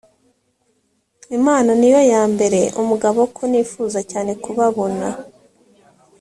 imana 1.37 1.69
ni 1.79 1.89
yo 1.93 1.99
yambera 2.11 2.61
umugabo 2.81 3.19
ko 3.35 3.41
nifuza 3.51 3.99
cyane 4.11 4.31
kubabona 4.43 5.07